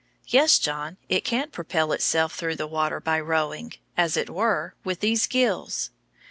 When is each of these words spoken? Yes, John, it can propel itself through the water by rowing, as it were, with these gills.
Yes, 0.25 0.57
John, 0.57 0.97
it 1.09 1.23
can 1.23 1.51
propel 1.51 1.91
itself 1.91 2.33
through 2.33 2.55
the 2.55 2.65
water 2.65 2.99
by 2.99 3.19
rowing, 3.19 3.73
as 3.95 4.17
it 4.17 4.31
were, 4.31 4.73
with 4.83 4.99
these 4.99 5.27
gills. 5.27 5.91